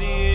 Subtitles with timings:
[0.00, 0.29] the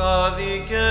[0.00, 0.89] Adică